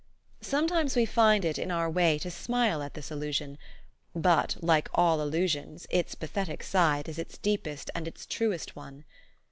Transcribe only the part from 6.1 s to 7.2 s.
pathetic side is